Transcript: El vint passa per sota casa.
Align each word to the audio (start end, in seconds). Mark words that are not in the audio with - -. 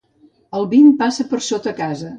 El 0.59 0.65
vint 0.71 0.89
passa 1.03 1.29
per 1.35 1.45
sota 1.53 1.79
casa. 1.85 2.09